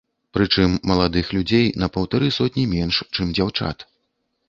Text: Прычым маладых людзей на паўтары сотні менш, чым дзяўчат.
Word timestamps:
Прычым 0.37 0.71
маладых 0.91 1.29
людзей 1.37 1.69
на 1.83 1.91
паўтары 1.99 2.33
сотні 2.41 2.67
менш, 2.75 2.95
чым 3.15 3.27
дзяўчат. 3.39 3.91